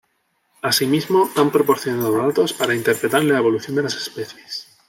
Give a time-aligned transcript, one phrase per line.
[0.63, 4.67] Asimismo han proporcionado datos para interpretar la evolución de las especies.